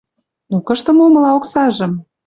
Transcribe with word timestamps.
«Но 0.49 0.57
кышты 0.67 0.91
момыла 0.97 1.31
оксажым?»— 1.37 1.91